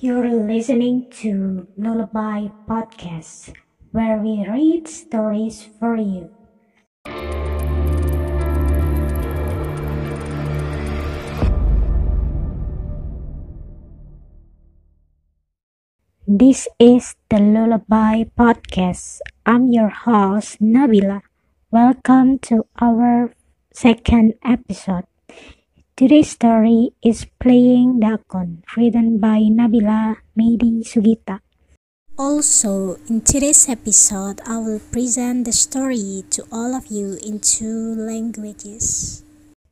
[0.00, 3.52] You're listening to Lullaby Podcast,
[3.90, 6.30] where we read stories for you.
[16.28, 19.18] This is the Lullaby Podcast.
[19.44, 21.22] I'm your host, Nabila.
[21.72, 23.34] Welcome to our
[23.74, 25.10] second episode.
[25.98, 31.42] Today's story is Playing Dakon, written by Nabila Medi Sugita.
[32.16, 37.98] Also, in today's episode, I will present the story to all of you in two
[37.98, 39.24] languages.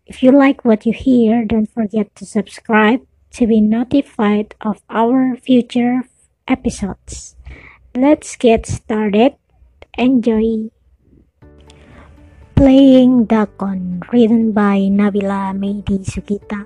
[0.04, 3.06] If you like what you hear, don't forget to subscribe
[3.38, 6.10] to be notified of our future
[6.48, 7.36] episodes.
[7.94, 9.38] Let's get started.
[9.94, 10.74] Enjoy.
[12.56, 16.64] Playing Dakon, written by Nabila Medi Sugita.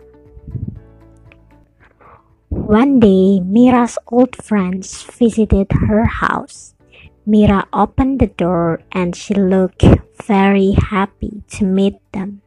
[2.46, 6.78] One day, Mira's old friends visited her house.
[7.26, 9.82] Mira opened the door and she looked
[10.22, 12.46] very happy to meet them.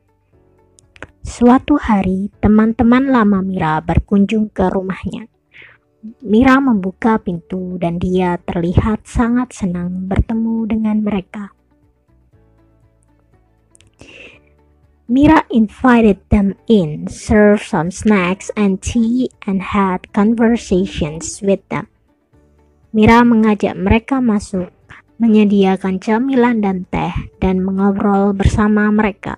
[1.28, 5.28] Suatu hari, teman-teman lama Mira berkunjung ke rumahnya.
[6.24, 11.52] Mira membuka pintu dan dia terlihat sangat senang bertemu dengan mereka.
[15.14, 21.86] Mira invited them in, served some snacks and tea, and had conversations with them.
[22.90, 24.74] Mira mengajak mereka masuk,
[25.22, 29.38] menyediakan camilan dan teh, dan mengobrol bersama mereka.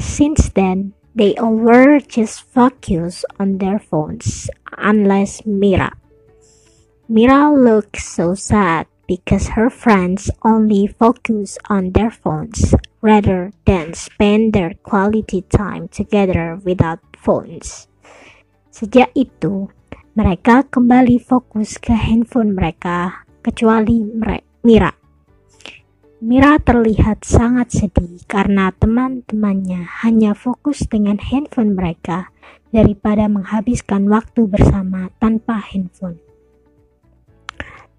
[0.00, 4.48] Since then, they all were just focused on their phones,
[4.80, 5.92] unless Mira.
[7.12, 14.52] Mira looked so sad because her friends only focus on their phones rather than spend
[14.52, 17.88] their quality time together without phones.
[18.68, 19.72] Sejak itu,
[20.12, 24.04] mereka kembali fokus ke handphone mereka, kecuali
[24.62, 24.92] Mira.
[26.18, 32.34] Mira terlihat sangat sedih karena teman-temannya hanya fokus dengan handphone mereka
[32.74, 36.18] daripada menghabiskan waktu bersama tanpa handphone.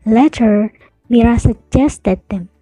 [0.04, 0.76] Later,
[1.10, 2.54] Mira suggested them.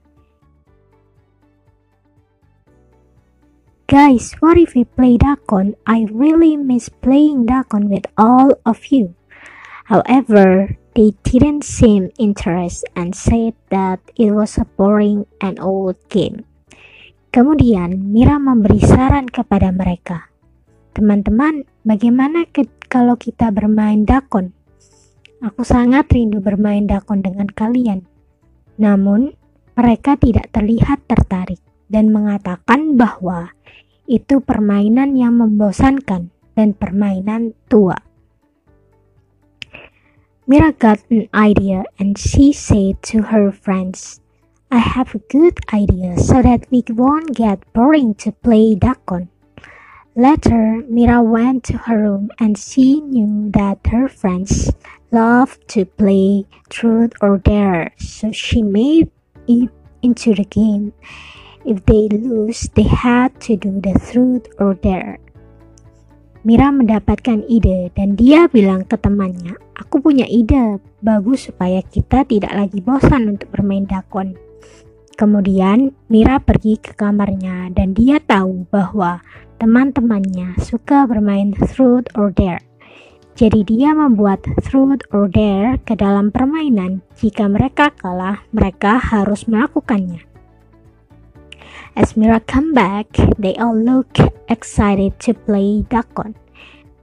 [3.91, 5.75] Guys, what if we play Dakon?
[5.83, 9.19] I really miss playing Dakon with all of you.
[9.91, 16.47] However, they didn't seem interested and said that it was a boring and old game.
[17.35, 20.31] Kemudian Mira memberi saran kepada mereka.
[20.95, 24.55] Teman-teman, bagaimana ke kalau kita bermain dakon?
[25.43, 28.07] Aku sangat rindu bermain dakon dengan kalian.
[28.77, 29.33] Namun,
[29.77, 33.53] mereka tidak terlihat tertarik dan mengatakan bahwa
[34.07, 37.97] itu permainan yang membosankan dan permainan tua.
[40.47, 44.23] Mira got an idea and she said to her friends,
[44.71, 49.27] I have a good idea so that we won't get boring to play Dakon.
[50.15, 54.71] Later, Mira went to her room and she knew that her friends
[55.11, 59.11] loved to play truth or dare, so she made
[59.47, 59.71] it
[60.03, 60.91] into the game.
[61.67, 65.19] If they lose, they had to do the truth or dare.
[66.47, 72.55] Mira mendapatkan ide dan dia bilang ke temannya, aku punya ide bagus supaya kita tidak
[72.55, 74.39] lagi bosan untuk bermain dakon.
[75.17, 79.19] Kemudian Mira pergi ke kamarnya dan dia tahu bahwa
[79.59, 82.63] teman-temannya suka bermain truth or dare.
[83.37, 87.05] Jadi dia membuat truth or dare ke dalam permainan.
[87.21, 90.25] Jika mereka kalah, mereka harus melakukannya.
[91.93, 93.05] As Mira come back,
[93.37, 94.09] they all look
[94.49, 96.33] excited to play Dakon.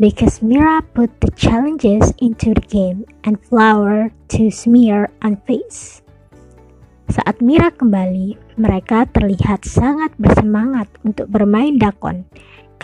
[0.03, 6.03] Because Mira put the challenges into the game and flour to smear on face.
[7.15, 12.27] Saat Mira kembali, mereka terlihat sangat bersemangat untuk bermain Dakon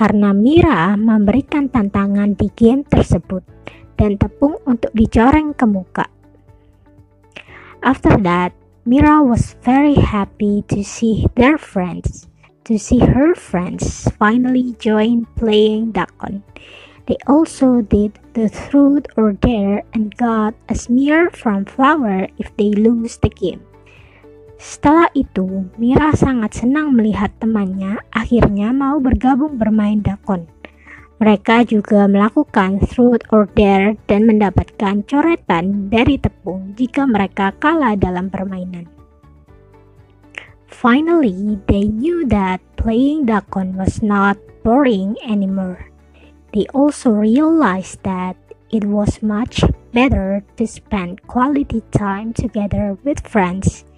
[0.01, 3.45] karena Mira memberikan tantangan di game tersebut
[4.01, 6.09] dan tepung untuk dicoreng ke muka.
[7.85, 8.57] After that,
[8.89, 12.33] Mira was very happy to see their friends,
[12.65, 16.49] to see her friends finally join playing Dakon.
[17.05, 22.73] They also did the truth or dare and got a smear from flour if they
[22.73, 23.61] lose the game.
[24.61, 30.45] Setelah itu, Mira sangat senang melihat temannya akhirnya mau bergabung bermain dakon.
[31.17, 38.29] Mereka juga melakukan truth or dare dan mendapatkan coretan dari tepung jika mereka kalah dalam
[38.29, 38.85] permainan.
[40.69, 45.89] Finally, they knew that playing dakon was not boring anymore.
[46.53, 48.37] They also realized that
[48.69, 49.65] it was much
[49.97, 53.89] better to spend quality time together with friends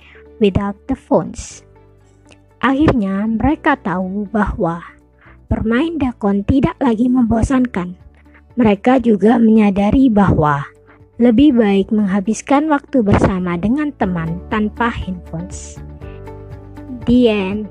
[0.42, 1.62] without the phones.
[2.58, 4.82] Akhirnya mereka tahu bahwa
[5.46, 7.94] bermain dakon tidak lagi membosankan.
[8.58, 10.66] Mereka juga menyadari bahwa
[11.22, 15.78] lebih baik menghabiskan waktu bersama dengan teman tanpa handphones.
[17.06, 17.70] The end.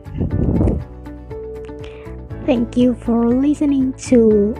[2.48, 4.52] Thank you for listening to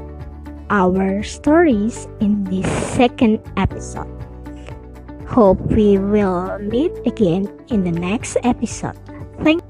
[0.72, 4.08] our stories in this second episode.
[5.32, 9.00] Hope we will meet again in the next episode.
[9.42, 9.64] Thank